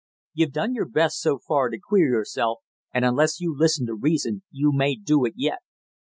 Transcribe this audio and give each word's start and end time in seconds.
You've 0.33 0.51
done 0.51 0.73
your 0.73 0.87
best 0.87 1.21
so 1.21 1.37
far 1.37 1.69
to 1.69 1.77
queer 1.77 2.07
yourself, 2.09 2.57
and 2.91 3.05
unless 3.05 3.39
you 3.39 3.55
listen 3.55 3.85
to 3.85 3.93
reason 3.93 4.41
you 4.49 4.71
may 4.73 4.95
do 4.95 5.25
it 5.25 5.33
yet." 5.37 5.59